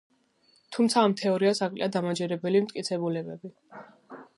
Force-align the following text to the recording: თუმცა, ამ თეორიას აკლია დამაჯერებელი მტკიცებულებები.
თუმცა, 0.77 1.03
ამ 1.09 1.13
თეორიას 1.21 1.61
აკლია 1.67 1.91
დამაჯერებელი 1.97 2.63
მტკიცებულებები. 2.67 3.59